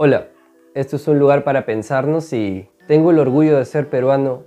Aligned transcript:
Hola, 0.00 0.28
esto 0.74 0.94
es 0.94 1.08
un 1.08 1.18
lugar 1.18 1.42
para 1.42 1.66
pensarnos 1.66 2.32
y 2.32 2.68
tengo 2.86 3.10
el 3.10 3.18
orgullo 3.18 3.58
de 3.58 3.64
ser 3.64 3.90
peruano 3.90 4.44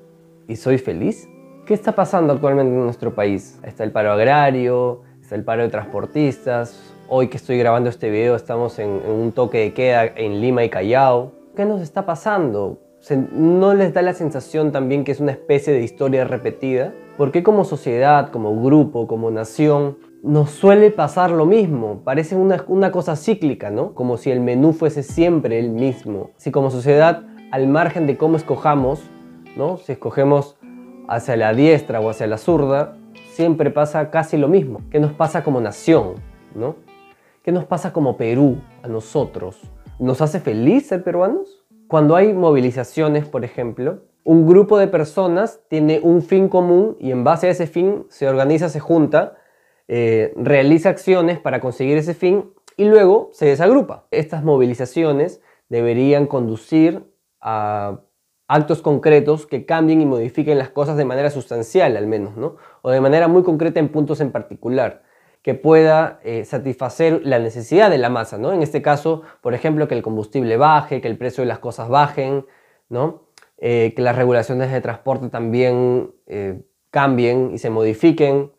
y 0.47 0.55
soy 0.55 0.77
feliz. 0.77 1.27
¿Qué 1.66 1.74
está 1.74 1.92
pasando 1.92 2.31
actualmente 2.31 2.74
en 2.74 2.85
nuestro 2.85 3.13
país? 3.13 3.59
Está 3.61 3.83
el 3.83 3.91
paro 3.91 4.13
agrario, 4.13 5.01
está 5.21 5.35
el 5.35 5.43
paro 5.43 5.63
de 5.63 5.67
transportistas. 5.67 6.95
Hoy 7.09 7.27
que 7.27 7.35
estoy 7.35 7.57
grabando 7.57 7.89
este 7.89 8.09
video 8.09 8.37
estamos 8.37 8.79
en, 8.79 8.91
un 8.91 9.33
toque 9.33 9.57
de 9.57 9.73
queda 9.73 10.05
en 10.05 10.39
Lima 10.39 10.63
y 10.63 10.69
Callao. 10.69 11.34
¿Qué 11.54 11.65
nos 11.65 11.81
está 11.81 12.05
pasando? 12.05 12.79
¿No 13.33 13.73
les 13.73 13.93
da 13.93 14.02
la 14.04 14.13
sensación 14.13 14.71
también 14.71 15.04
que 15.04 15.11
es 15.11 15.20
una 15.20 15.33
especie 15.33 15.73
de 15.73 15.81
historia 15.81 16.23
repetida? 16.23 16.93
¿Por 17.18 17.33
qué 17.33 17.43
como 17.43 17.65
sociedad, 17.65 18.31
como 18.31 18.63
grupo, 18.63 19.05
como 19.05 19.29
nación, 19.31 19.97
nos 20.23 20.51
suele 20.51 20.91
pasar 20.91 21.31
lo 21.31 21.45
mismo, 21.45 22.01
parece 22.03 22.35
una, 22.35 22.91
cosa 22.91 23.15
cíclica, 23.15 23.71
¿no? 23.71 23.95
Como 23.95 24.17
si 24.17 24.29
el 24.29 24.39
menú 24.39 24.73
fuese 24.73 25.01
siempre 25.01 25.59
el 25.59 25.71
mismo. 25.71 26.29
Si 26.38 26.51
como 26.51 26.70
sociedad, 26.70 27.23
al 27.52 27.67
margen 27.67 28.05
de 28.05 28.17
cómo 28.17 28.38
escojamos, 28.38 29.02
¿no? 29.57 29.77
Si 29.77 29.93
escogemos 29.93 30.57
hacia 31.07 31.35
la 31.35 31.53
diestra 31.53 31.99
o 31.99 32.09
hacia 32.09 32.27
la 32.27 32.38
zurda, 32.38 32.98
siempre 33.31 33.71
pasa 33.71 34.12
casi 34.12 34.38
lo 34.38 34.48
mismo. 34.48 34.81
¿Qué 34.91 34.99
nos 34.99 35.12
pasa 35.13 35.43
como 35.43 35.59
nación, 35.59 36.15
¿no? 36.53 36.76
¿Qué 37.43 37.51
nos 37.51 37.65
pasa 37.65 37.91
como 37.91 38.15
Perú 38.15 38.57
a 38.84 38.88
nosotros? 38.88 39.59
¿Nos 39.98 40.21
hace 40.21 40.40
feliz 40.40 40.88
ser 40.88 41.03
peruanos? 41.03 41.63
Cuando 41.88 42.15
hay 42.15 42.31
movilizaciones, 42.34 43.27
por 43.27 43.43
ejemplo, 43.43 44.03
un 44.23 44.48
grupo 44.48 44.77
de 44.77 44.88
personas 44.88 45.62
tiene 45.67 45.99
un 45.99 46.21
fin 46.21 46.48
común 46.48 46.95
y 46.99 47.09
en 47.09 47.23
base 47.23 47.48
a 47.48 47.49
ese 47.49 47.65
fin 47.65 48.05
se 48.09 48.29
organiza, 48.29 48.70
se 48.70 48.79
junta 48.79 49.34
eh, 49.94 50.31
realiza 50.38 50.88
acciones 50.88 51.38
para 51.38 51.59
conseguir 51.59 51.98
ese 51.98 52.13
fin 52.13 52.54
y 52.77 52.86
luego 52.86 53.30
se 53.34 53.48
desagrupa. 53.48 54.08
Estas 54.09 54.41
movilizaciones 54.41 55.41
deberían 55.68 56.27
conducir 56.27 57.04
a 57.41 57.99
actos 58.48 58.82
concretos 58.82 59.46
que 59.46 59.65
cambien 59.65 59.99
y 59.99 60.05
modifiquen 60.05 60.57
las 60.57 60.70
cosas 60.70 60.96
de 60.96 61.04
manera 61.04 61.30
sustancial 61.30 61.98
al 61.98 62.07
menos, 62.07 62.38
¿no? 62.38 62.55
O 62.84 62.90
de 62.90 63.02
manera 63.02 63.27
muy 63.27 63.43
concreta 63.43 63.82
en 63.82 63.90
puntos 63.90 64.22
en 64.22 64.31
particular, 64.31 65.03
que 65.41 65.56
pueda 65.56 66.22
eh, 66.24 66.46
satisfacer 66.46 67.19
la 67.25 67.40
necesidad 67.40 67.90
de 67.90 67.97
la 67.97 68.08
masa, 68.08 68.38
¿no? 68.38 68.53
En 68.53 68.62
este 68.62 68.81
caso, 68.81 69.24
por 69.41 69.53
ejemplo, 69.53 69.90
que 69.90 69.96
el 69.96 70.03
combustible 70.03 70.56
baje, 70.56 71.02
que 71.02 71.09
el 71.09 71.18
precio 71.18 71.41
de 71.41 71.50
las 71.50 71.59
cosas 71.59 71.90
bajen, 71.90 72.46
¿no? 72.88 73.25
Eh, 73.58 73.91
que 73.94 74.02
las 74.02 74.16
regulaciones 74.16 74.72
de 74.72 74.80
transporte 74.80 75.28
también 75.28 76.13
cambien 76.91 77.52
y 77.53 77.58
se 77.58 77.69
modifiquen, 77.69 78.52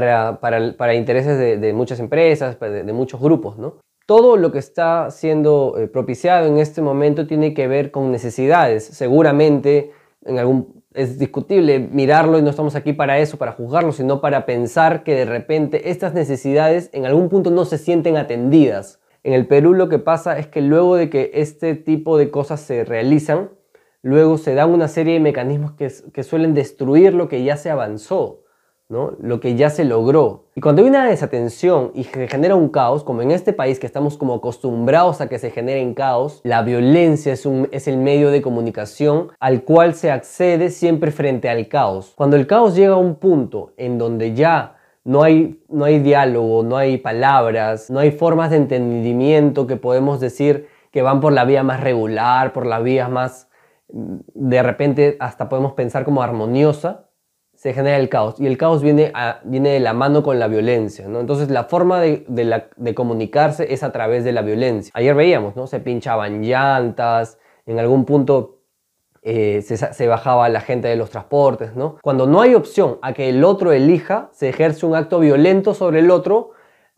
para, 0.00 0.94
intereses 0.94 1.60
de, 1.60 1.72
muchas 1.72 2.00
empresas, 2.00 2.58
de, 2.60 2.92
muchos 2.92 3.20
grupos. 3.20 3.58
¿no? 3.58 3.76
Todo 4.06 4.36
lo 4.36 4.52
que 4.52 4.58
está 4.58 5.10
siendo 5.10 5.74
eh, 5.78 5.88
propiciado 5.88 6.46
en 6.46 6.58
este 6.58 6.82
momento 6.82 7.26
tiene 7.26 7.54
que 7.54 7.66
ver 7.66 7.90
con 7.90 8.12
necesidades. 8.12 8.84
Seguramente 8.84 9.92
en 10.24 10.38
algún, 10.38 10.84
es 10.94 11.18
discutible 11.18 11.78
mirarlo 11.78 12.38
y 12.38 12.42
no 12.42 12.50
estamos 12.50 12.74
aquí 12.74 12.92
para 12.92 13.18
eso, 13.18 13.36
para 13.36 13.52
juzgarlo, 13.52 13.92
sino 13.92 14.20
para 14.20 14.46
pensar 14.46 15.02
que 15.02 15.14
de 15.14 15.24
repente 15.24 15.90
estas 15.90 16.14
necesidades 16.14 16.90
en 16.92 17.06
algún 17.06 17.28
punto 17.28 17.50
no 17.50 17.64
se 17.64 17.78
sienten 17.78 18.16
atendidas. 18.16 19.00
En 19.22 19.32
el 19.32 19.46
Perú 19.46 19.74
lo 19.74 19.88
que 19.88 19.98
pasa 19.98 20.38
es 20.38 20.46
que 20.46 20.60
luego 20.60 20.96
de 20.96 21.10
que 21.10 21.32
este 21.34 21.74
tipo 21.74 22.16
de 22.16 22.30
cosas 22.30 22.60
se 22.60 22.84
realizan, 22.84 23.50
luego 24.02 24.38
se 24.38 24.54
dan 24.54 24.70
una 24.70 24.88
serie 24.88 25.14
de 25.14 25.20
mecanismos 25.20 25.72
que, 25.72 25.90
que 26.12 26.22
suelen 26.22 26.54
destruir 26.54 27.12
lo 27.12 27.28
que 27.28 27.42
ya 27.42 27.56
se 27.56 27.70
avanzó 27.70 28.45
lo 28.88 29.40
que 29.40 29.56
ya 29.56 29.70
se 29.70 29.84
logró. 29.84 30.44
Y 30.54 30.60
cuando 30.60 30.82
hay 30.82 30.88
una 30.88 31.06
desatención 31.06 31.90
y 31.94 32.04
se 32.04 32.28
genera 32.28 32.54
un 32.54 32.68
caos, 32.68 33.02
como 33.02 33.22
en 33.22 33.30
este 33.30 33.52
país 33.52 33.78
que 33.78 33.86
estamos 33.86 34.16
como 34.16 34.34
acostumbrados 34.34 35.20
a 35.20 35.28
que 35.28 35.38
se 35.38 35.50
generen 35.50 35.94
caos, 35.94 36.40
la 36.44 36.62
violencia 36.62 37.32
es, 37.32 37.46
un, 37.46 37.68
es 37.72 37.88
el 37.88 37.96
medio 37.96 38.30
de 38.30 38.42
comunicación 38.42 39.32
al 39.40 39.64
cual 39.64 39.94
se 39.94 40.10
accede 40.10 40.70
siempre 40.70 41.10
frente 41.10 41.48
al 41.48 41.68
caos. 41.68 42.12
Cuando 42.16 42.36
el 42.36 42.46
caos 42.46 42.76
llega 42.76 42.94
a 42.94 42.98
un 42.98 43.16
punto 43.16 43.72
en 43.76 43.98
donde 43.98 44.34
ya 44.34 44.76
no 45.04 45.22
hay, 45.22 45.60
no 45.68 45.84
hay 45.84 45.98
diálogo, 45.98 46.62
no 46.62 46.76
hay 46.76 46.98
palabras, 46.98 47.90
no 47.90 47.98
hay 47.98 48.12
formas 48.12 48.50
de 48.50 48.56
entendimiento 48.56 49.66
que 49.66 49.76
podemos 49.76 50.20
decir 50.20 50.68
que 50.90 51.02
van 51.02 51.20
por 51.20 51.32
la 51.32 51.44
vía 51.44 51.62
más 51.62 51.80
regular, 51.80 52.52
por 52.52 52.66
la 52.66 52.80
vía 52.80 53.08
más, 53.08 53.48
de 53.88 54.62
repente 54.62 55.16
hasta 55.20 55.48
podemos 55.48 55.74
pensar 55.74 56.04
como 56.04 56.22
armoniosa, 56.22 57.06
genera 57.72 57.96
el 57.98 58.08
caos. 58.08 58.36
Y 58.38 58.46
el 58.46 58.56
caos 58.56 58.82
viene, 58.82 59.12
viene 59.44 59.70
de 59.70 59.80
la 59.80 59.92
mano 59.92 60.22
con 60.22 60.38
la 60.38 60.48
violencia, 60.48 61.08
¿no? 61.08 61.20
Entonces 61.20 61.50
la 61.50 61.64
forma 61.64 62.00
de, 62.00 62.24
de, 62.76 62.94
comunicarse 62.94 63.72
es 63.72 63.82
a 63.82 63.92
través 63.92 64.24
de 64.24 64.32
la 64.32 64.42
violencia. 64.42 64.92
Ayer 64.94 65.14
veíamos, 65.14 65.56
¿no? 65.56 65.66
Se 65.66 65.80
pinchaban 65.80 66.42
llantas, 66.42 67.38
en 67.66 67.78
algún 67.78 68.04
punto 68.04 68.60
eh, 69.22 69.62
se, 69.62 69.76
se, 69.76 70.06
bajaba 70.06 70.48
la 70.48 70.60
gente 70.60 70.86
de 70.88 70.96
los 70.96 71.10
transportes, 71.10 71.74
¿no? 71.74 71.96
Cuando 72.02 72.26
no 72.26 72.40
hay 72.40 72.54
opción 72.54 72.98
a 73.02 73.12
que 73.12 73.28
el 73.28 73.42
otro 73.42 73.72
elija, 73.72 74.28
se 74.32 74.48
ejerce 74.48 74.86
un 74.86 74.94
acto 74.94 75.18
violento 75.18 75.74
sobre 75.74 75.98
el 75.98 76.10
otro, 76.10 76.52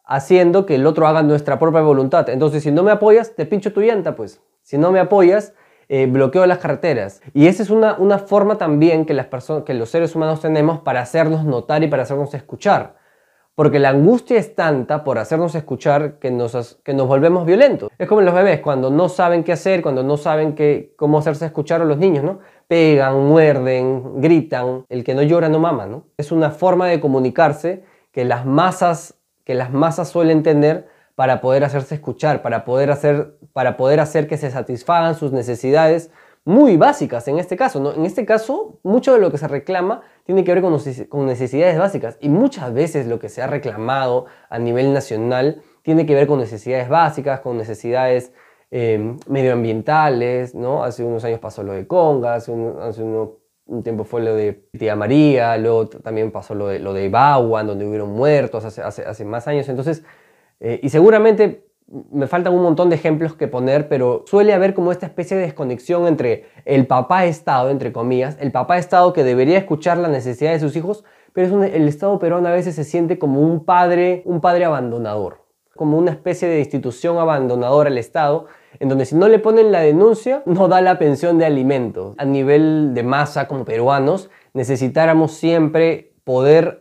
haciendo 0.04 0.66
que 0.66 0.74
el 0.74 0.86
otro 0.86 1.06
haga 1.06 1.22
nuestra 1.22 1.58
propia 1.58 1.82
voluntad. 1.82 2.28
Entonces, 2.28 2.62
si 2.62 2.70
no 2.70 2.82
me 2.82 2.90
apoyas, 2.90 3.34
te 3.34 3.46
pincho 3.46 3.72
tu 3.72 3.80
llanta, 3.80 4.16
pues. 4.16 4.42
Si 4.62 4.76
no 4.76 4.90
me 4.90 5.00
apoyas, 5.00 5.54
eh, 5.88 6.06
bloqueo 6.06 6.42
de 6.42 6.48
las 6.48 6.58
carreteras. 6.58 7.22
Y 7.32 7.46
esa 7.46 7.62
es 7.62 7.70
una, 7.70 7.96
una 7.98 8.18
forma 8.18 8.58
también 8.58 9.06
que, 9.06 9.14
las 9.14 9.28
que 9.64 9.74
los 9.74 9.88
seres 9.88 10.14
humanos 10.14 10.40
tenemos 10.40 10.80
para 10.80 11.00
hacernos 11.00 11.44
notar 11.44 11.82
y 11.82 11.88
para 11.88 12.02
hacernos 12.02 12.34
escuchar. 12.34 12.96
Porque 13.54 13.80
la 13.80 13.88
angustia 13.88 14.38
es 14.38 14.54
tanta 14.54 15.02
por 15.02 15.18
hacernos 15.18 15.54
escuchar 15.54 16.18
que 16.20 16.30
nos, 16.30 16.78
que 16.84 16.94
nos 16.94 17.08
volvemos 17.08 17.44
violentos. 17.44 17.90
Es 17.98 18.06
como 18.06 18.20
los 18.20 18.32
bebés, 18.32 18.60
cuando 18.60 18.88
no 18.90 19.08
saben 19.08 19.42
qué 19.42 19.52
hacer, 19.52 19.82
cuando 19.82 20.04
no 20.04 20.16
saben 20.16 20.54
qué, 20.54 20.94
cómo 20.96 21.18
hacerse 21.18 21.46
escuchar 21.46 21.80
a 21.80 21.84
los 21.84 21.98
niños, 21.98 22.22
¿no? 22.22 22.38
Pegan, 22.68 23.16
muerden, 23.26 24.20
gritan. 24.20 24.84
El 24.88 25.02
que 25.02 25.14
no 25.14 25.22
llora 25.22 25.48
no 25.48 25.58
mama, 25.58 25.86
¿no? 25.86 26.04
Es 26.16 26.30
una 26.30 26.50
forma 26.50 26.86
de 26.86 27.00
comunicarse 27.00 27.82
que 28.12 28.24
las 28.24 28.46
masas, 28.46 29.18
que 29.44 29.54
las 29.54 29.72
masas 29.72 30.08
suelen 30.08 30.44
tener 30.44 30.86
para 31.18 31.40
poder 31.40 31.64
hacerse 31.64 31.96
escuchar, 31.96 32.42
para 32.42 32.64
poder 32.64 32.92
hacer, 32.92 33.34
para 33.52 33.76
poder 33.76 33.98
hacer 33.98 34.28
que 34.28 34.36
se 34.36 34.52
satisfagan 34.52 35.16
sus 35.16 35.32
necesidades 35.32 36.12
muy 36.44 36.76
básicas 36.76 37.26
en 37.26 37.40
este 37.40 37.56
caso. 37.56 37.80
¿no? 37.80 37.92
En 37.92 38.06
este 38.06 38.24
caso, 38.24 38.78
mucho 38.84 39.14
de 39.14 39.18
lo 39.18 39.32
que 39.32 39.36
se 39.36 39.48
reclama 39.48 40.02
tiene 40.22 40.44
que 40.44 40.54
ver 40.54 40.62
con, 40.62 41.26
necesidades 41.26 41.76
básicas 41.76 42.18
y 42.20 42.28
muchas 42.28 42.72
veces 42.72 43.08
lo 43.08 43.18
que 43.18 43.30
se 43.30 43.42
ha 43.42 43.48
reclamado 43.48 44.26
a 44.48 44.60
nivel 44.60 44.92
nacional 44.92 45.60
tiene 45.82 46.06
que 46.06 46.14
ver 46.14 46.28
con 46.28 46.38
necesidades 46.38 46.88
básicas, 46.88 47.40
con 47.40 47.58
necesidades 47.58 48.32
em, 48.70 49.16
medioambientales, 49.26 50.54
¿no? 50.54 50.84
Hace 50.84 51.02
unos 51.02 51.24
años 51.24 51.40
pasó 51.40 51.64
lo 51.64 51.72
de 51.72 51.88
Conga, 51.88 52.34
hace 52.34 52.52
un, 52.52 53.82
tiempo 53.82 54.04
fue 54.04 54.22
lo 54.22 54.36
de 54.36 54.68
Tía 54.78 54.94
María, 54.94 55.56
luego 55.58 55.88
también 55.88 56.30
pasó 56.30 56.54
lo 56.54 56.68
de, 56.68 56.78
lo 56.78 56.92
de 56.92 57.10
donde 57.10 57.84
hubieron 57.84 58.12
muertos 58.12 58.64
hace, 58.64 58.82
hace, 58.82 59.04
hace 59.04 59.24
más 59.24 59.48
años. 59.48 59.68
Entonces, 59.68 60.04
eh, 60.60 60.80
y 60.82 60.88
seguramente 60.88 61.68
me 62.10 62.26
faltan 62.26 62.54
un 62.54 62.62
montón 62.62 62.90
de 62.90 62.96
ejemplos 62.96 63.34
que 63.34 63.48
poner, 63.48 63.88
pero 63.88 64.24
suele 64.26 64.52
haber 64.52 64.74
como 64.74 64.92
esta 64.92 65.06
especie 65.06 65.36
de 65.36 65.44
desconexión 65.44 66.06
entre 66.06 66.46
el 66.66 66.86
papá 66.86 67.24
Estado, 67.24 67.70
entre 67.70 67.92
comillas, 67.92 68.36
el 68.40 68.52
papá 68.52 68.76
Estado 68.76 69.12
que 69.12 69.24
debería 69.24 69.56
escuchar 69.56 69.96
la 69.96 70.08
necesidad 70.08 70.52
de 70.52 70.60
sus 70.60 70.76
hijos, 70.76 71.04
pero 71.32 71.62
el 71.64 71.88
Estado 71.88 72.18
peruano 72.18 72.48
a 72.48 72.52
veces 72.52 72.74
se 72.74 72.84
siente 72.84 73.18
como 73.18 73.40
un 73.40 73.64
padre, 73.64 74.22
un 74.26 74.40
padre 74.40 74.66
abandonador, 74.66 75.44
como 75.76 75.96
una 75.96 76.10
especie 76.10 76.48
de 76.48 76.58
institución 76.58 77.18
abandonadora 77.18 77.88
al 77.88 77.96
Estado, 77.96 78.46
en 78.80 78.88
donde 78.90 79.06
si 79.06 79.14
no 79.14 79.28
le 79.28 79.38
ponen 79.38 79.72
la 79.72 79.80
denuncia, 79.80 80.42
no 80.44 80.68
da 80.68 80.82
la 80.82 80.98
pensión 80.98 81.38
de 81.38 81.46
alimentos. 81.46 82.14
A 82.18 82.24
nivel 82.24 82.92
de 82.92 83.02
masa 83.02 83.48
como 83.48 83.64
peruanos, 83.64 84.28
necesitáramos 84.52 85.32
siempre 85.32 86.12
poder, 86.24 86.80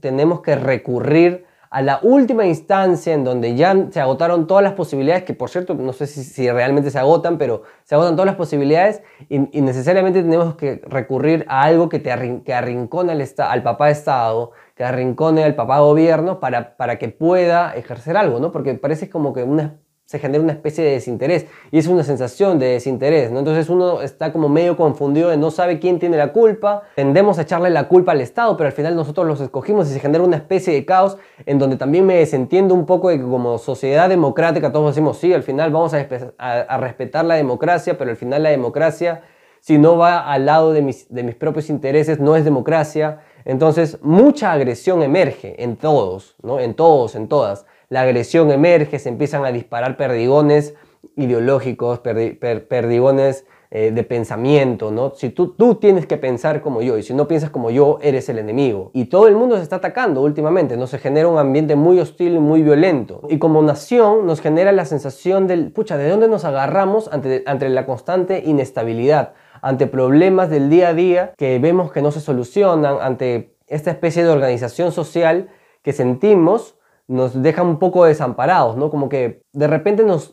tenemos 0.00 0.40
que 0.40 0.56
recurrir 0.56 1.44
a 1.76 1.82
la 1.82 2.00
última 2.02 2.46
instancia 2.46 3.12
en 3.12 3.22
donde 3.22 3.54
ya 3.54 3.88
se 3.90 4.00
agotaron 4.00 4.46
todas 4.46 4.64
las 4.64 4.72
posibilidades, 4.72 5.24
que 5.24 5.34
por 5.34 5.50
cierto 5.50 5.74
no 5.74 5.92
sé 5.92 6.06
si, 6.06 6.50
realmente 6.50 6.90
se 6.90 6.98
agotan, 6.98 7.36
pero 7.36 7.64
se 7.84 7.94
agotan 7.94 8.16
todas 8.16 8.24
las 8.24 8.36
posibilidades 8.36 9.02
y, 9.28 9.40
necesariamente 9.60 10.22
tenemos 10.22 10.54
que 10.54 10.80
recurrir 10.86 11.44
a 11.50 11.64
algo 11.64 11.90
que, 11.90 11.98
te 11.98 12.40
que 12.46 12.54
arrincone 12.54 13.12
al, 13.12 13.22
al 13.36 13.62
papá 13.62 13.90
Estado, 13.90 14.52
que 14.74 14.84
arrincone 14.84 15.44
al 15.44 15.54
papá 15.54 15.80
gobierno 15.80 16.40
para, 16.40 16.78
para 16.78 16.98
que 16.98 17.10
pueda 17.10 17.74
ejercer 17.76 18.16
algo, 18.16 18.40
¿no? 18.40 18.52
Porque 18.52 18.72
parece 18.76 19.10
como 19.10 19.34
que 19.34 19.42
una 19.42 19.78
se 20.06 20.20
genera 20.20 20.42
una 20.42 20.52
especie 20.52 20.84
de 20.84 20.92
desinterés 20.92 21.46
y 21.72 21.78
es 21.78 21.88
una 21.88 22.04
sensación 22.04 22.60
de 22.60 22.66
desinterés. 22.66 23.28
Entonces 23.28 23.68
uno 23.68 24.02
está 24.02 24.32
como 24.32 24.48
medio 24.48 24.76
confundido 24.76 25.30
de 25.30 25.36
no 25.36 25.50
sabe 25.50 25.80
quién 25.80 25.98
tiene 25.98 26.16
la 26.16 26.32
culpa, 26.32 26.84
tendemos 26.94 27.38
a 27.38 27.42
echarle 27.42 27.70
la 27.70 27.88
culpa 27.88 28.12
al 28.12 28.20
Estado, 28.20 28.56
pero 28.56 28.68
al 28.68 28.72
final 28.72 28.94
nosotros 28.94 29.26
los 29.26 29.40
escogimos 29.40 29.90
y 29.90 29.92
se 29.92 29.98
genera 29.98 30.22
una 30.22 30.36
especie 30.36 30.72
de 30.72 30.84
caos 30.84 31.18
en 31.44 31.58
donde 31.58 31.76
también 31.76 32.06
me 32.06 32.14
desentiendo 32.14 32.72
un 32.72 32.86
poco 32.86 33.08
de 33.08 33.18
que 33.18 33.24
como 33.24 33.58
sociedad 33.58 34.08
democrática 34.08 34.70
todos 34.70 34.94
decimos, 34.94 35.18
sí, 35.18 35.34
al 35.34 35.42
final 35.42 35.72
vamos 35.72 35.92
a, 35.92 36.06
a, 36.38 36.78
respetar 36.78 37.24
la 37.24 37.34
democracia, 37.34 37.98
pero 37.98 38.10
al 38.12 38.16
final 38.16 38.44
la 38.44 38.50
democracia, 38.50 39.22
si 39.58 39.76
no 39.76 39.98
va 39.98 40.30
al 40.30 40.46
lado 40.46 40.72
de 40.72 40.82
mis, 40.82 41.12
de 41.12 41.24
mis 41.24 41.34
propios 41.34 41.68
intereses, 41.68 42.20
no 42.20 42.36
es 42.36 42.44
democracia. 42.44 43.22
Entonces 43.44 43.98
mucha 44.02 44.52
agresión 44.52 45.02
emerge 45.02 45.60
en 45.64 45.76
todos, 45.76 46.36
¿no? 46.42 46.60
En 46.60 46.74
todos, 46.74 47.16
en 47.16 47.26
todas 47.26 47.66
la 47.88 48.02
agresión 48.02 48.50
emerge, 48.50 48.98
se 48.98 49.08
empiezan 49.08 49.44
a 49.44 49.52
disparar 49.52 49.96
perdigones 49.96 50.74
ideológicos, 51.16 52.00
perdigones 52.00 53.46
eh, 53.70 53.90
de 53.90 54.04
pensamiento, 54.04 54.92
¿no? 54.92 55.12
Si 55.16 55.30
tú, 55.30 55.48
tú 55.54 55.74
tienes 55.74 56.06
que 56.06 56.16
pensar 56.16 56.60
como 56.60 56.82
yo 56.82 56.98
y 56.98 57.02
si 57.02 57.14
no 57.14 57.26
piensas 57.26 57.50
como 57.50 57.70
yo, 57.70 57.98
eres 58.00 58.28
el 58.28 58.38
enemigo. 58.38 58.92
Y 58.94 59.06
todo 59.06 59.26
el 59.26 59.34
mundo 59.34 59.56
se 59.56 59.64
está 59.64 59.76
atacando 59.76 60.22
últimamente, 60.22 60.76
¿no? 60.76 60.86
Se 60.86 60.98
genera 60.98 61.26
un 61.26 61.36
ambiente 61.36 61.74
muy 61.74 61.98
hostil 61.98 62.36
y 62.36 62.38
muy 62.38 62.62
violento. 62.62 63.22
Y 63.28 63.38
como 63.38 63.60
nación 63.62 64.24
nos 64.24 64.40
genera 64.40 64.70
la 64.70 64.84
sensación 64.84 65.48
del, 65.48 65.72
pucha, 65.72 65.96
¿de 65.96 66.08
dónde 66.08 66.28
nos 66.28 66.44
agarramos 66.44 67.08
ante, 67.12 67.42
ante 67.44 67.68
la 67.68 67.86
constante 67.86 68.42
inestabilidad? 68.46 69.34
Ante 69.62 69.88
problemas 69.88 70.48
del 70.48 70.70
día 70.70 70.90
a 70.90 70.94
día 70.94 71.32
que 71.36 71.58
vemos 71.58 71.90
que 71.90 72.02
no 72.02 72.12
se 72.12 72.20
solucionan, 72.20 72.98
ante 73.00 73.56
esta 73.66 73.90
especie 73.90 74.22
de 74.22 74.30
organización 74.30 74.92
social 74.92 75.48
que 75.82 75.92
sentimos 75.92 76.75
nos 77.08 77.40
deja 77.40 77.62
un 77.62 77.78
poco 77.78 78.04
desamparados, 78.04 78.76
¿no? 78.76 78.90
Como 78.90 79.08
que 79.08 79.42
de 79.52 79.66
repente 79.66 80.04
nos, 80.04 80.32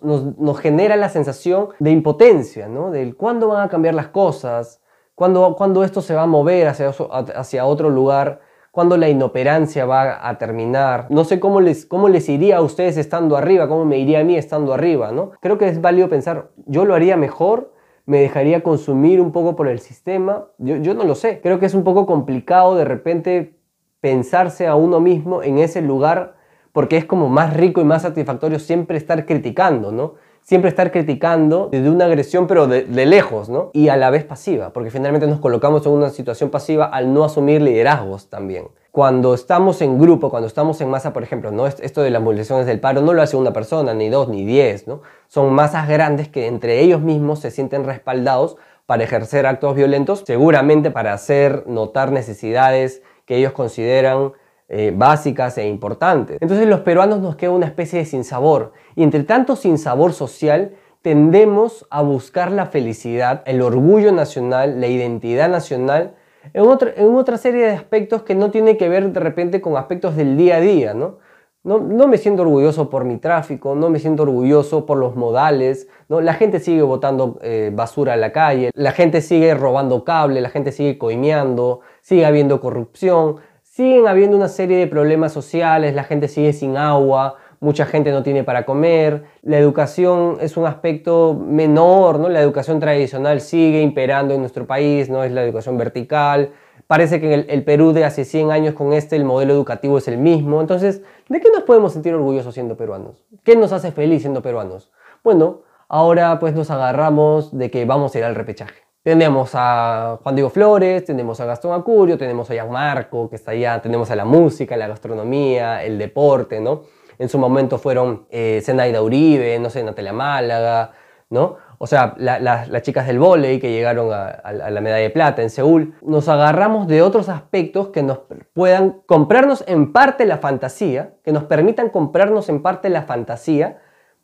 genera 0.59 0.95
la 0.95 1.09
sensación 1.09 1.69
de 1.79 1.91
impotencia, 1.91 2.67
¿no? 2.67 2.91
Del 2.91 3.15
cuándo 3.15 3.49
van 3.49 3.63
a 3.63 3.69
cambiar 3.69 3.93
las 3.93 4.07
cosas, 4.07 4.81
cuándo, 5.15 5.55
cuándo 5.55 5.83
esto 5.83 6.01
se 6.01 6.15
va 6.15 6.23
a 6.23 6.27
mover 6.27 6.67
hacia, 6.67 6.91
hacia 7.35 7.65
otro 7.65 7.89
lugar, 7.89 8.41
cuándo 8.71 8.97
la 8.97 9.07
inoperancia 9.07 9.85
va 9.85 10.27
a 10.27 10.37
terminar. 10.39 11.05
No 11.11 11.25
sé 11.25 11.39
cómo 11.39 11.61
les, 11.61 11.85
cómo 11.85 12.09
les 12.09 12.27
iría 12.27 12.57
a 12.57 12.61
ustedes 12.61 12.97
estando 12.97 13.37
arriba, 13.37 13.67
cómo 13.67 13.85
me 13.85 13.99
iría 13.99 14.21
a 14.21 14.23
mí 14.23 14.35
estando 14.35 14.73
arriba, 14.73 15.11
¿no? 15.11 15.31
Creo 15.41 15.59
que 15.59 15.67
es 15.67 15.79
válido 15.79 16.09
pensar, 16.09 16.49
yo 16.65 16.85
lo 16.85 16.95
haría 16.95 17.15
mejor, 17.15 17.71
me 18.05 18.19
dejaría 18.19 18.63
consumir 18.63 19.21
un 19.21 19.31
poco 19.31 19.55
por 19.55 19.67
el 19.67 19.79
sistema, 19.79 20.47
yo, 20.57 20.77
yo 20.77 20.95
no 20.95 21.03
lo 21.03 21.13
sé. 21.13 21.39
Creo 21.41 21.59
que 21.59 21.67
es 21.67 21.75
un 21.75 21.83
poco 21.83 22.07
complicado 22.07 22.75
de 22.75 22.83
repente 22.83 23.59
pensarse 24.01 24.65
a 24.65 24.75
uno 24.75 24.99
mismo 24.99 25.43
en 25.43 25.59
ese 25.59 25.81
lugar 25.83 26.35
porque 26.73 26.97
es 26.97 27.05
como 27.05 27.29
más 27.29 27.53
rico 27.53 27.79
y 27.79 27.85
más 27.85 28.01
satisfactorio 28.01 28.59
siempre 28.59 28.97
estar 28.97 29.25
criticando, 29.25 29.91
¿no? 29.91 30.15
Siempre 30.41 30.69
estar 30.69 30.91
criticando 30.91 31.69
de 31.71 31.89
una 31.89 32.03
agresión, 32.03 32.47
pero 32.47 32.67
de, 32.67 32.83
lejos, 33.05 33.47
¿no? 33.47 33.69
Y 33.71 33.87
a 33.87 33.95
la 33.95 34.09
vez 34.09 34.25
pasiva, 34.25 34.73
porque 34.73 34.89
finalmente 34.89 35.25
nos 35.25 35.39
colocamos 35.39 35.85
en 35.85 35.93
una 35.93 36.09
situación 36.09 36.49
pasiva 36.49 36.85
al 36.85 37.13
no 37.13 37.23
asumir 37.23 37.61
liderazgos 37.61 38.27
también. 38.27 38.67
Cuando 38.91 39.33
estamos 39.33 39.81
en 39.81 39.97
grupo, 39.97 40.29
cuando 40.29 40.47
estamos 40.47 40.81
en 40.81 40.89
masa, 40.89 41.13
por 41.13 41.23
ejemplo, 41.23 41.51
¿no? 41.51 41.65
Esto 41.65 42.01
de 42.01 42.09
las 42.09 42.21
movilizaciones 42.21 42.65
del 42.65 42.81
paro 42.81 43.01
no 43.01 43.13
lo 43.13 43.21
hace 43.21 43.37
una 43.37 43.53
persona, 43.53 43.93
ni 43.93 44.09
dos, 44.09 44.27
ni 44.27 44.43
diez, 44.43 44.85
¿no? 44.85 45.01
Son 45.27 45.53
masas 45.53 45.87
grandes 45.87 46.27
que 46.27 46.47
entre 46.47 46.81
ellos 46.81 46.99
mismos 47.01 47.39
se 47.39 47.49
sienten 47.49 47.85
respaldados 47.85 48.57
para 48.85 49.03
ejercer 49.03 49.45
actos 49.45 49.75
violentos, 49.75 50.23
seguramente 50.25 50.91
para 50.91 51.13
hacer 51.13 51.63
notar 51.67 52.11
necesidades 52.11 53.01
que 53.25 53.37
ellos 53.37 53.53
consideran 53.53 54.33
eh, 54.75 54.91
básicas 54.95 55.57
e 55.59 55.67
importantes. 55.67 56.37
Entonces 56.41 56.67
los 56.67 56.79
peruanos 56.79 57.19
nos 57.21 57.35
queda 57.35 57.51
una 57.51 57.67
especie 57.67 57.99
de 57.99 58.05
sinsabor 58.05 58.73
y 58.95 59.03
entre 59.03 59.23
tanto 59.23 59.55
sinsabor 59.55 60.13
social 60.13 60.71
tendemos 61.03 61.85
a 61.91 62.01
buscar 62.01 62.51
la 62.51 62.65
felicidad, 62.65 63.43
el 63.45 63.61
orgullo 63.61 64.11
nacional, 64.11 64.81
la 64.81 64.87
identidad 64.87 65.47
nacional 65.47 66.15
en, 66.53 66.65
en 66.97 67.15
otra 67.15 67.37
serie 67.37 67.65
de 67.65 67.71
aspectos 67.71 68.23
que 68.23 68.35
no 68.35 68.51
tiene 68.51 68.75
que 68.75 68.89
ver 68.89 69.13
de 69.13 69.19
repente 69.19 69.61
con 69.61 69.77
aspectos 69.77 70.15
del 70.15 70.37
día 70.37 70.57
a 70.57 70.61
día, 70.61 70.93
¿no? 70.93 71.19
No, 71.65 71.79
no, 71.79 72.07
me 72.09 72.17
siento 72.17 72.41
orgulloso 72.41 72.89
por 72.89 73.05
mi 73.05 73.17
tráfico, 73.19 73.73
no 73.73 73.89
me 73.89 73.97
siento 73.99 74.23
orgulloso 74.23 74.85
por 74.85 74.97
los 74.97 75.15
modales, 75.15 75.87
¿no? 76.09 76.19
la 76.19 76.33
gente 76.33 76.59
sigue 76.59 76.81
botando 76.81 77.39
eh, 77.41 77.71
basura 77.73 78.15
en 78.15 78.19
la 78.19 78.33
calle, 78.33 78.71
la 78.73 78.91
gente 78.91 79.21
sigue 79.21 79.53
robando 79.53 80.03
cable, 80.03 80.41
la 80.41 80.49
gente 80.49 80.73
sigue 80.73 80.97
coimeando, 80.97 81.79
sigue 82.01 82.25
habiendo 82.25 82.59
corrupción, 82.59 83.37
siguen 83.73 84.07
habiendo 84.07 84.37
una 84.37 84.49
serie 84.49 84.77
de 84.77 84.85
problemas 84.85 85.33
sociales, 85.33 85.95
la 85.95 86.03
gente 86.03 86.27
sigue 86.27 86.53
sin 86.53 86.77
agua, 86.77 87.37
mucha 87.59 87.87
gente 87.87 88.11
no 88.11 88.21
tiene 88.21 88.43
para 88.43 88.67
comer, 88.67 89.23
la 89.41 89.57
educación 89.57 90.37
es 90.41 90.57
un 90.57 90.67
aspecto 90.67 91.33
menor, 91.33 92.19
¿no? 92.19 92.29
La 92.29 92.39
educación 92.39 92.79
tradicional 92.79 93.41
sigue 93.41 93.81
imperando 93.81 94.35
en 94.35 94.41
nuestro 94.41 94.67
país, 94.67 95.09
¿no? 95.09 95.23
Es 95.23 95.31
la 95.31 95.43
educación 95.43 95.75
vertical. 95.79 96.51
Parece 96.85 97.19
que 97.19 97.33
en 97.33 97.45
el, 97.49 97.63
Perú 97.63 97.93
de 97.93 98.05
hace 98.05 98.25
100 98.25 98.51
años 98.51 98.75
con 98.75 98.93
este 98.93 99.15
el 99.15 99.25
modelo 99.25 99.53
educativo 99.53 99.97
es 99.97 100.07
el 100.07 100.19
mismo. 100.19 100.61
Entonces, 100.61 101.01
¿de 101.27 101.41
qué 101.41 101.49
nos 101.51 101.63
podemos 101.63 101.93
sentir 101.93 102.13
orgullosos 102.13 102.53
siendo 102.53 102.77
peruanos? 102.77 103.25
¿Qué 103.43 103.55
nos 103.55 103.73
hace 103.73 103.91
feliz 103.91 104.21
siendo 104.21 104.43
peruanos? 104.43 104.91
Bueno, 105.23 105.61
ahora 105.87 106.37
pues 106.39 106.53
nos 106.53 106.69
agarramos 106.69 107.57
de 107.57 107.71
que 107.71 107.85
vamos 107.85 108.13
a 108.13 108.19
ir 108.19 108.23
al 108.23 108.35
repechaje. 108.35 108.82
Tenemos 109.03 109.51
a 109.53 110.17
Juan 110.23 110.35
Diego 110.35 110.49
Flores, 110.49 111.03
tenemos 111.03 111.37
a 111.41 111.45
Gastón 111.45 111.77
Acurio, 111.77 112.17
tenemos 112.17 112.49
a 112.49 112.65
Marco 112.65 113.29
que 113.29 113.35
está 113.35 113.51
allá, 113.51 113.81
tenemos 113.81 114.09
a 114.11 114.15
la 114.15 114.23
música, 114.23 114.77
la 114.77 114.87
gastronomía, 114.87 115.83
el 115.83 115.97
deporte, 115.97 116.61
¿no? 116.61 116.83
En 117.19 117.27
su 117.27 117.37
momento 117.37 117.77
fueron 117.77 118.25
eh, 118.29 118.63
Uribe, 119.01 119.59
no 119.59 119.69
sé, 119.69 119.83
Natalia 119.83 120.13
Málaga, 120.13 120.93
¿no? 121.29 121.57
O 121.79 121.85
sea, 121.85 122.15
las 122.17 122.81
chicas 122.81 123.05
del 123.05 123.19
vóley 123.19 123.59
que 123.59 123.73
llegaron 123.73 124.09
a, 124.13 124.41
la 124.53 124.79
medalla 124.79 125.03
de 125.03 125.09
plata 125.09 125.41
en 125.41 125.49
Seúl. 125.49 125.95
Nos 126.01 126.29
agarramos 126.29 126.87
de 126.87 127.01
otros 127.01 127.27
aspectos 127.27 127.89
que 127.89 128.03
nos 128.03 128.19
puedan 128.53 129.01
comprarnos 129.05 129.65
en 129.67 129.91
parte 129.91 130.25
la 130.25 130.37
fantasía, 130.37 131.15
que 131.25 131.33
nos 131.33 131.43
permitan 131.43 131.89
comprarnos 131.89 132.47
en 132.47 132.61
parte 132.61 132.87
la 132.87 133.01
fantasía 133.01 133.81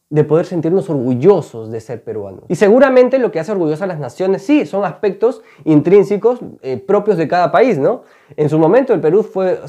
de 0.09 0.23
poder 0.23 0.47
sentirnos 0.47 0.89
orgullosos 0.89 1.69
de 1.69 1.79
ser 1.79 2.03
peruanos. 2.03 2.43
Y 2.47 2.55
seguramente 2.55 3.19
lo 3.19 3.31
que 3.31 3.39
hace 3.39 3.51
orgulloso 3.51 3.83
a 3.83 3.87
las 3.87 3.99
naciones, 3.99 4.41
sí, 4.41 4.65
son 4.65 4.83
aspectos 4.83 5.43
intrínsecos 5.65 6.39
eh, 6.61 6.77
propios 6.77 7.17
de 7.17 7.27
cada 7.27 7.51
país, 7.51 7.77
¿no? 7.77 8.03
En 8.35 8.49
su 8.49 8.57
momento 8.57 8.93
el 8.93 9.01
Perú 9.01 9.21
fue, 9.21 9.59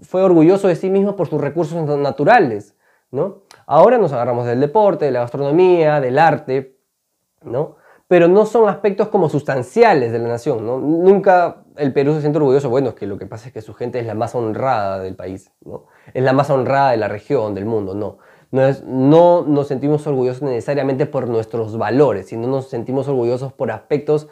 fue 0.00 0.22
orgulloso 0.22 0.68
de 0.68 0.76
sí 0.76 0.88
mismo 0.88 1.16
por 1.16 1.28
sus 1.28 1.40
recursos 1.40 1.86
naturales, 1.98 2.74
¿no? 3.10 3.42
Ahora 3.66 3.98
nos 3.98 4.12
agarramos 4.12 4.46
del 4.46 4.60
deporte, 4.60 5.04
de 5.04 5.10
la 5.10 5.20
gastronomía, 5.20 6.00
del 6.00 6.18
arte, 6.18 6.78
¿no? 7.42 7.76
Pero 8.08 8.26
no 8.26 8.46
son 8.46 8.68
aspectos 8.68 9.08
como 9.08 9.28
sustanciales 9.28 10.12
de 10.12 10.18
la 10.18 10.28
nación, 10.28 10.64
¿no? 10.64 10.78
Nunca 10.78 11.62
el 11.76 11.92
Perú 11.92 12.14
se 12.14 12.22
siente 12.22 12.38
orgulloso, 12.38 12.70
bueno, 12.70 12.88
es 12.88 12.94
que 12.94 13.06
lo 13.06 13.18
que 13.18 13.26
pasa 13.26 13.48
es 13.48 13.52
que 13.52 13.60
su 13.60 13.74
gente 13.74 14.00
es 14.00 14.06
la 14.06 14.14
más 14.14 14.34
honrada 14.34 14.98
del 14.98 15.14
país, 15.14 15.52
¿no? 15.60 15.88
Es 16.14 16.24
la 16.24 16.32
más 16.32 16.48
honrada 16.48 16.92
de 16.92 16.96
la 16.96 17.08
región, 17.08 17.54
del 17.54 17.66
mundo, 17.66 17.94
no 17.94 18.29
no, 18.50 19.42
nos 19.42 19.68
sentimos 19.68 20.06
orgullosos 20.06 20.42
necesariamente 20.42 21.06
por 21.06 21.28
nuestros 21.28 21.78
valores, 21.78 22.28
sino 22.28 22.48
nos 22.48 22.68
sentimos 22.68 23.06
orgullosos 23.08 23.52
por 23.52 23.70
aspectos 23.70 24.28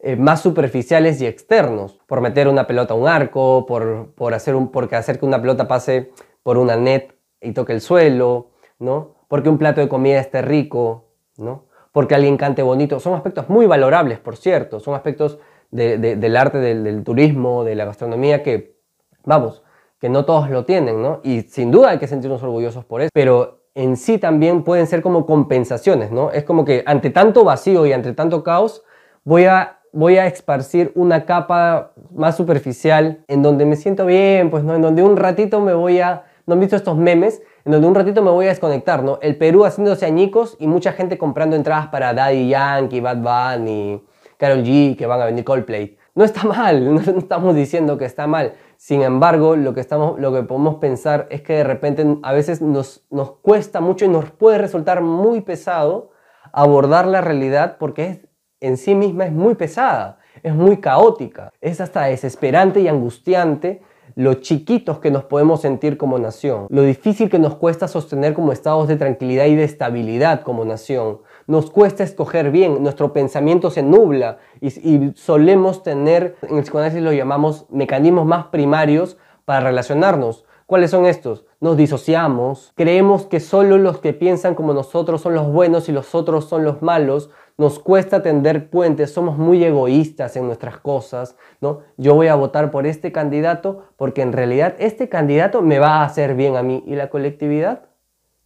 eh, 0.00 0.16
más 0.16 0.40
superficiales 0.40 1.20
y 1.20 1.26
externos, 1.26 1.98
por 2.06 2.20
meter 2.20 2.48
una 2.48 2.66
pelota 2.66 2.94
a 2.94 2.96
un 2.96 3.08
arco, 3.08 3.66
por, 3.66 4.14
hacer, 4.32 4.54
un, 4.54 4.70
hacer 4.92 5.18
que 5.18 5.26
una 5.26 5.40
pelota 5.40 5.66
pase 5.66 6.12
por 6.42 6.56
una 6.56 6.76
net 6.76 7.14
y 7.40 7.52
toque 7.52 7.72
el 7.72 7.80
suelo, 7.80 8.50
¿no? 8.78 9.16
Porque 9.28 9.48
un 9.48 9.58
plato 9.58 9.80
de 9.80 9.88
comida 9.88 10.20
esté 10.20 10.40
rico, 10.40 11.08
¿no? 11.36 11.66
Porque 11.92 12.14
alguien 12.14 12.36
cante 12.36 12.62
bonito. 12.62 13.00
Son 13.00 13.14
aspectos 13.14 13.48
muy 13.48 13.66
valorables, 13.66 14.20
por 14.20 14.36
cierto. 14.36 14.78
Son 14.78 14.94
aspectos 14.94 15.40
del 15.70 16.36
arte, 16.36 16.58
del, 16.58 16.84
del, 16.84 17.02
turismo, 17.02 17.64
de 17.64 17.74
la 17.74 17.84
gastronomía 17.84 18.42
que, 18.42 18.78
vamos, 19.24 19.62
que 20.00 20.08
no 20.08 20.24
todos 20.24 20.48
lo 20.48 20.64
tienen, 20.64 21.02
¿no? 21.02 21.20
Y 21.24 21.42
sin 21.42 21.70
duda 21.70 21.90
hay 21.90 21.98
que 21.98 22.06
sentirnos 22.06 22.42
orgullosos 22.42 22.84
por 22.84 23.00
eso. 23.00 23.10
Pero 23.12 23.57
en 23.78 23.96
sí 23.96 24.18
también 24.18 24.64
pueden 24.64 24.88
ser 24.88 25.02
como 25.02 25.24
compensaciones, 25.24 26.10
¿no? 26.10 26.32
Es 26.32 26.42
como 26.42 26.64
que 26.64 26.82
ante 26.84 27.10
tanto 27.10 27.44
vacío 27.44 27.86
y 27.86 27.92
ante 27.92 28.12
tanto 28.12 28.42
caos, 28.42 28.82
voy 29.22 29.44
a, 29.44 29.78
voy 29.92 30.16
a 30.16 30.26
esparcir 30.26 30.90
una 30.96 31.24
capa 31.26 31.92
más 32.12 32.36
superficial 32.36 33.22
en 33.28 33.40
donde 33.40 33.66
me 33.66 33.76
siento 33.76 34.04
bien, 34.04 34.50
pues, 34.50 34.64
¿no? 34.64 34.74
En 34.74 34.82
donde 34.82 35.04
un 35.04 35.16
ratito 35.16 35.60
me 35.60 35.74
voy 35.74 36.00
a... 36.00 36.24
¿No 36.44 36.54
han 36.54 36.60
visto 36.60 36.74
estos 36.74 36.96
memes? 36.96 37.40
En 37.64 37.70
donde 37.70 37.86
un 37.86 37.94
ratito 37.94 38.20
me 38.20 38.32
voy 38.32 38.46
a 38.46 38.48
desconectar, 38.48 39.04
¿no? 39.04 39.20
El 39.22 39.36
Perú 39.36 39.64
haciéndose 39.64 40.06
añicos 40.06 40.56
y 40.58 40.66
mucha 40.66 40.90
gente 40.90 41.16
comprando 41.16 41.54
entradas 41.54 41.86
para 41.86 42.12
Daddy 42.12 42.48
Yankee, 42.48 42.98
Bad 42.98 43.18
Bunny, 43.18 44.02
Carol 44.38 44.64
G, 44.64 44.96
que 44.96 45.06
van 45.06 45.20
a 45.20 45.26
venir 45.26 45.44
Coldplay. 45.44 45.96
No 46.16 46.24
está 46.24 46.42
mal, 46.42 46.94
no 46.94 47.00
estamos 47.00 47.54
diciendo 47.54 47.96
que 47.96 48.06
está 48.06 48.26
mal. 48.26 48.54
Sin 48.78 49.02
embargo, 49.02 49.56
lo 49.56 49.74
que, 49.74 49.80
estamos, 49.80 50.20
lo 50.20 50.32
que 50.32 50.44
podemos 50.44 50.76
pensar 50.76 51.26
es 51.30 51.42
que 51.42 51.54
de 51.54 51.64
repente 51.64 52.06
a 52.22 52.32
veces 52.32 52.62
nos, 52.62 53.04
nos 53.10 53.32
cuesta 53.32 53.80
mucho 53.80 54.04
y 54.04 54.08
nos 54.08 54.30
puede 54.30 54.56
resultar 54.56 55.02
muy 55.02 55.40
pesado 55.40 56.12
abordar 56.52 57.08
la 57.08 57.20
realidad 57.20 57.76
porque 57.80 58.06
es, 58.06 58.18
en 58.60 58.76
sí 58.76 58.94
misma 58.94 59.26
es 59.26 59.32
muy 59.32 59.56
pesada, 59.56 60.20
es 60.44 60.54
muy 60.54 60.76
caótica, 60.76 61.52
es 61.60 61.80
hasta 61.80 62.04
desesperante 62.04 62.80
y 62.80 62.86
angustiante 62.86 63.82
lo 64.14 64.34
chiquitos 64.34 65.00
que 65.00 65.10
nos 65.10 65.24
podemos 65.24 65.60
sentir 65.60 65.98
como 65.98 66.16
nación, 66.20 66.66
lo 66.70 66.82
difícil 66.82 67.28
que 67.28 67.40
nos 67.40 67.56
cuesta 67.56 67.88
sostener 67.88 68.32
como 68.32 68.52
estados 68.52 68.86
de 68.86 68.94
tranquilidad 68.94 69.46
y 69.46 69.56
de 69.56 69.64
estabilidad 69.64 70.42
como 70.42 70.64
nación, 70.64 71.18
nos 71.48 71.70
cuesta 71.70 72.04
escoger 72.04 72.50
bien, 72.50 72.82
nuestro 72.82 73.14
pensamiento 73.14 73.70
se 73.70 73.82
nubla 73.82 74.36
y, 74.60 75.12
solemos 75.14 75.82
tener, 75.82 76.36
en 76.42 76.58
el 76.58 76.62
psicoanálisis 76.62 77.02
lo 77.02 77.12
llamamos 77.12 77.64
mecanismos 77.70 78.26
más 78.26 78.46
primarios 78.48 79.16
para 79.46 79.60
relacionarnos. 79.60 80.44
¿Cuáles 80.66 80.90
son 80.90 81.06
estos? 81.06 81.46
Nos 81.60 81.78
disociamos, 81.78 82.74
creemos 82.76 83.24
que 83.24 83.40
solo 83.40 83.78
los 83.78 83.98
que 83.98 84.12
piensan 84.12 84.54
como 84.54 84.74
nosotros 84.74 85.22
son 85.22 85.34
los 85.34 85.50
buenos 85.50 85.88
y 85.88 85.92
los 85.92 86.14
otros 86.14 86.44
son 86.44 86.64
los 86.64 86.82
malos, 86.82 87.30
nos 87.56 87.78
cuesta 87.78 88.20
tender 88.22 88.68
puentes, 88.68 89.10
somos 89.10 89.38
muy 89.38 89.64
egoístas 89.64 90.36
en 90.36 90.46
nuestras 90.46 90.76
cosas, 90.76 91.34
¿no? 91.62 91.80
Yo 91.96 92.14
voy 92.14 92.26
a 92.26 92.34
votar 92.34 92.70
por 92.70 92.86
este 92.86 93.10
candidato 93.10 93.84
porque 93.96 94.20
en 94.20 94.34
realidad 94.34 94.76
este 94.78 95.08
candidato 95.08 95.62
me 95.62 95.78
va 95.78 96.02
a 96.02 96.04
hacer 96.04 96.34
bien 96.34 96.56
a 96.56 96.62
mí 96.62 96.84
y 96.86 96.94
la 96.94 97.08
colectividad 97.08 97.87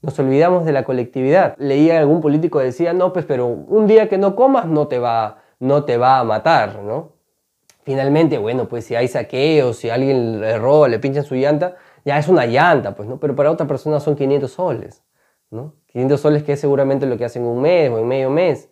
Nos 0.02 0.18
olvidamos 0.18 0.64
de 0.64 0.72
la 0.72 0.82
colectividad. 0.82 1.56
Leía 1.58 2.00
algún 2.00 2.20
político 2.20 2.58
decía, 2.58 2.92
no, 2.92 3.12
pues 3.12 3.24
pero 3.24 3.46
un 3.46 3.86
día 3.86 4.08
que 4.08 4.18
no 4.18 4.34
comas 4.34 4.66
no 4.66 4.88
te 4.88 4.98
va, 4.98 5.38
no 5.60 5.84
te 5.84 5.96
va 5.96 6.18
a 6.18 6.24
matar, 6.24 6.82
¿no? 6.82 7.12
Finalmente, 7.84 8.38
bueno, 8.38 8.68
pues 8.68 8.84
si 8.84 8.96
hay 8.96 9.06
saqueos, 9.06 9.76
si 9.76 9.90
alguien 9.90 10.40
le 10.40 10.58
roba, 10.58 10.88
le 10.88 10.98
pinchan 10.98 11.24
su 11.24 11.36
llanta, 11.36 11.76
ya 12.04 12.18
es 12.18 12.28
una 12.28 12.46
llanta, 12.46 12.96
pues, 12.96 13.08
¿no? 13.08 13.18
Pero 13.18 13.36
para 13.36 13.50
otra 13.50 13.66
persona 13.66 14.00
son 14.00 14.16
500 14.16 14.50
soles, 14.50 15.04
¿no? 15.50 15.74
500 15.86 16.20
soles 16.20 16.42
que 16.42 16.52
es 16.54 16.60
seguramente 16.60 17.06
lo 17.06 17.16
que 17.16 17.24
hacen 17.24 17.44
un 17.44 17.60
mes 17.60 17.88
o 17.90 17.98
en 17.98 18.08
medio 18.08 18.30
mes. 18.30 18.70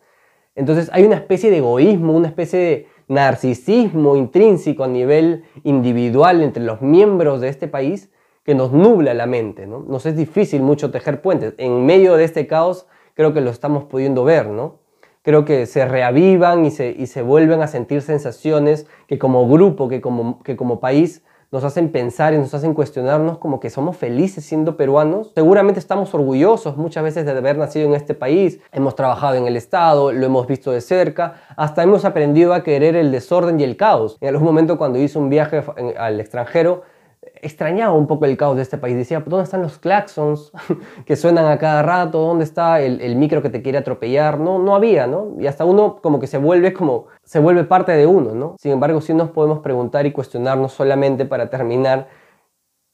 Entonces 0.56 0.90
hay 0.92 1.04
una 1.04 1.16
especie 1.16 1.50
de 1.50 1.58
egoísmo, 1.58 2.12
una 2.12 2.28
especie 2.28 2.58
de 2.58 2.88
narcisismo 3.06 4.16
intrínseco 4.16 4.82
a 4.82 4.88
nivel 4.88 5.44
individual 5.62 6.42
entre 6.42 6.62
los 6.62 6.80
miembros 6.80 7.40
de 7.40 7.48
este 7.48 7.68
país 7.68 8.10
que 8.50 8.54
nos 8.56 8.72
nubla 8.72 9.14
la 9.14 9.26
mente, 9.26 9.64
¿no? 9.64 9.84
Nos 9.86 10.06
es 10.06 10.16
difícil 10.16 10.60
mucho 10.60 10.90
tejer 10.90 11.22
puentes. 11.22 11.54
En 11.56 11.86
medio 11.86 12.16
de 12.16 12.24
este 12.24 12.48
caos 12.48 12.88
creo 13.14 13.32
que 13.32 13.40
lo 13.40 13.50
estamos 13.50 13.84
pudiendo 13.84 14.24
ver, 14.24 14.48
¿no? 14.48 14.80
Creo 15.22 15.44
que 15.44 15.66
se 15.66 15.86
reavivan 15.86 16.66
y 16.66 16.72
se, 16.72 16.90
y 16.90 17.06
se 17.06 17.22
vuelven 17.22 17.62
a 17.62 17.68
sentir 17.68 18.02
sensaciones 18.02 18.88
que 19.06 19.20
como 19.20 19.48
grupo, 19.48 19.86
que 19.86 20.00
como, 20.00 20.42
que 20.42 20.56
como 20.56 20.80
país 20.80 21.22
nos 21.52 21.62
hacen 21.62 21.92
pensar 21.92 22.34
y 22.34 22.38
nos 22.38 22.52
hacen 22.52 22.74
cuestionarnos 22.74 23.38
como 23.38 23.60
que 23.60 23.70
somos 23.70 23.96
felices 23.96 24.44
siendo 24.44 24.76
peruanos. 24.76 25.30
Seguramente 25.32 25.78
estamos 25.78 26.12
orgullosos 26.12 26.76
muchas 26.76 27.04
veces 27.04 27.24
de 27.24 27.30
haber 27.30 27.56
nacido 27.56 27.86
en 27.86 27.94
este 27.94 28.14
país, 28.14 28.58
hemos 28.72 28.96
trabajado 28.96 29.36
en 29.36 29.46
el 29.46 29.54
Estado, 29.54 30.10
lo 30.10 30.26
hemos 30.26 30.48
visto 30.48 30.72
de 30.72 30.80
cerca, 30.80 31.34
hasta 31.56 31.84
hemos 31.84 32.04
aprendido 32.04 32.52
a 32.52 32.64
querer 32.64 32.96
el 32.96 33.12
desorden 33.12 33.60
y 33.60 33.62
el 33.62 33.76
caos. 33.76 34.18
En 34.20 34.30
algún 34.30 34.46
momento 34.46 34.76
cuando 34.76 34.98
hice 34.98 35.20
un 35.20 35.28
viaje 35.28 35.62
al 35.96 36.18
extranjero, 36.18 36.82
extrañaba 37.22 37.92
un 37.92 38.06
poco 38.06 38.24
el 38.24 38.36
caos 38.36 38.56
de 38.56 38.62
este 38.62 38.78
país. 38.78 38.96
Decía, 38.96 39.22
¿dónde 39.26 39.44
están 39.44 39.62
los 39.62 39.78
claxons 39.78 40.52
que 41.04 41.16
suenan 41.16 41.46
a 41.46 41.58
cada 41.58 41.82
rato? 41.82 42.18
¿Dónde 42.18 42.44
está 42.44 42.80
el, 42.80 43.16
micro 43.16 43.42
que 43.42 43.50
te 43.50 43.62
quiere 43.62 43.78
atropellar? 43.78 44.38
No, 44.38 44.58
no 44.58 44.74
había, 44.74 45.06
¿no? 45.06 45.34
Y 45.38 45.46
hasta 45.46 45.64
uno 45.64 46.00
como 46.00 46.18
que 46.20 46.26
se 46.26 46.38
vuelve 46.38 46.72
como, 46.72 47.06
se 47.22 47.38
vuelve 47.38 47.64
parte 47.64 47.92
de 47.92 48.06
uno, 48.06 48.34
¿no? 48.34 48.56
Sin 48.58 48.72
embargo, 48.72 49.00
sí 49.00 49.14
nos 49.14 49.30
podemos 49.30 49.60
preguntar 49.60 50.06
y 50.06 50.12
cuestionarnos 50.12 50.72
solamente 50.72 51.24
para 51.26 51.50
terminar 51.50 52.08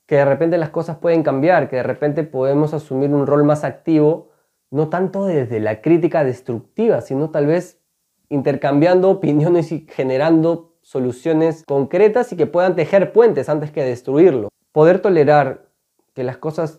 que 0.07 0.17
de 0.17 0.25
repente 0.25 0.57
las 0.59 0.71
cosas 0.71 0.99
pueden 0.99 1.23
cambiar, 1.23 1.69
que 1.69 1.77
de 1.77 1.83
repente 1.83 2.23
podemos 2.23 2.75
asumir 2.75 3.11
un 3.11 3.27
rol 3.27 3.45
más 3.45 3.65
activo, 3.65 4.31
no 4.71 4.89
tanto 4.89 5.25
desde 5.27 5.59
la 5.61 5.81
crítica 5.81 6.23
destructiva, 6.25 7.01
sino 7.01 7.31
tal 7.31 7.47
vez 7.47 7.81
intercambiando 8.29 9.11
opiniones 9.11 9.73
y 9.73 9.87
generando 9.89 10.76
soluciones 10.87 11.65
concretas 11.67 12.33
y 12.33 12.37
que 12.37 12.47
puedan 12.47 12.77
tejer 12.77 13.13
puentes 13.13 13.49
antes 13.49 13.73
que 13.73 13.83
destruirlo. 13.83 14.51
Poder 14.71 15.01
tolerar 15.01 15.67
que 16.15 16.23
las 16.23 16.37
cosas 16.37 16.79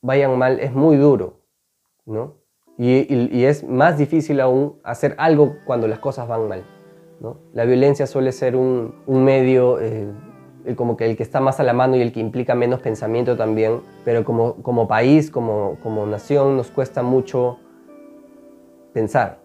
vayan 0.00 0.38
mal 0.38 0.60
es 0.60 0.72
muy 0.72 0.96
duro, 0.96 1.40
¿no? 2.06 2.36
Y, 2.78 3.44
es 3.44 3.64
más 3.64 3.98
difícil 3.98 4.40
aún 4.40 4.78
hacer 4.84 5.16
algo 5.18 5.56
cuando 5.66 5.88
las 5.88 5.98
cosas 5.98 6.28
van 6.28 6.46
mal, 6.46 6.64
¿no? 7.18 7.38
La 7.52 7.64
violencia 7.64 8.06
suele 8.06 8.30
ser 8.30 8.54
un, 8.54 8.94
medio... 9.08 9.80
Eh, 9.80 10.06
como 10.76 10.96
que 10.96 11.06
el 11.06 11.16
que 11.16 11.22
está 11.24 11.40
más 11.40 11.58
a 11.58 11.64
la 11.64 11.72
mano 11.72 11.96
y 11.96 12.02
el 12.02 12.12
que 12.12 12.20
implica 12.20 12.54
menos 12.54 12.80
pensamiento 12.80 13.36
también, 13.36 13.80
pero 14.04 14.24
como, 14.24 14.62
como 14.62 14.86
país, 14.86 15.30
como, 15.30 15.78
como 15.82 16.06
nación, 16.06 16.56
nos 16.56 16.70
cuesta 16.70 17.02
mucho 17.02 17.58
pensar. 18.92 19.39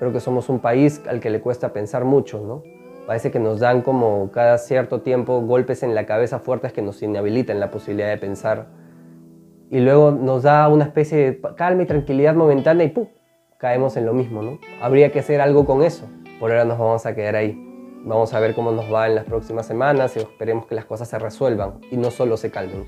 Creo 0.00 0.14
que 0.14 0.20
somos 0.20 0.48
un 0.48 0.60
país 0.60 1.02
al 1.06 1.20
que 1.20 1.28
le 1.28 1.42
cuesta 1.42 1.74
pensar 1.74 2.06
mucho, 2.06 2.40
¿no? 2.40 2.62
Parece 3.06 3.30
que 3.30 3.38
nos 3.38 3.60
dan 3.60 3.82
como 3.82 4.30
cada 4.32 4.56
cierto 4.56 5.02
tiempo 5.02 5.42
golpes 5.42 5.82
en 5.82 5.94
la 5.94 6.06
cabeza 6.06 6.38
fuertes 6.38 6.72
que 6.72 6.80
nos 6.80 7.02
inhabilitan 7.02 7.60
la 7.60 7.70
posibilidad 7.70 8.08
de 8.08 8.16
pensar. 8.16 8.68
Y 9.68 9.78
luego 9.80 10.10
nos 10.10 10.44
da 10.44 10.66
una 10.68 10.84
especie 10.84 11.18
de 11.18 11.40
calma 11.54 11.82
y 11.82 11.86
tranquilidad 11.86 12.34
momentánea 12.34 12.86
y 12.86 12.88
¡pum! 12.88 13.08
caemos 13.58 13.98
en 13.98 14.06
lo 14.06 14.14
mismo, 14.14 14.40
¿no? 14.40 14.58
Habría 14.80 15.12
que 15.12 15.18
hacer 15.18 15.42
algo 15.42 15.66
con 15.66 15.82
eso. 15.82 16.08
Por 16.40 16.50
ahora 16.50 16.64
nos 16.64 16.78
vamos 16.78 17.04
a 17.04 17.14
quedar 17.14 17.36
ahí. 17.36 17.54
Vamos 18.02 18.32
a 18.32 18.40
ver 18.40 18.54
cómo 18.54 18.72
nos 18.72 18.90
va 18.90 19.06
en 19.06 19.16
las 19.16 19.26
próximas 19.26 19.66
semanas 19.66 20.16
y 20.16 20.20
esperemos 20.20 20.64
que 20.64 20.74
las 20.74 20.86
cosas 20.86 21.08
se 21.08 21.18
resuelvan 21.18 21.74
y 21.90 21.98
no 21.98 22.10
solo 22.10 22.38
se 22.38 22.50
calmen. 22.50 22.86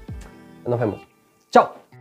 Nos 0.67 0.81
vemos. 0.81 1.07
¡Chao! 1.51 1.92